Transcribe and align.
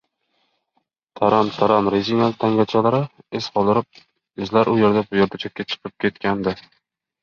Taram-taram 1.19 1.91
rezina 1.97 2.31
tagcharmlar 2.45 2.99
iz 3.43 3.53
qoldirgan, 3.59 3.89
izlar 4.47 4.77
u 4.77 4.79
er-bu 4.93 5.25
erda 5.31 5.45
chetga 5.47 5.73
chiqib 5.73 5.99
ketgandi 6.05 6.61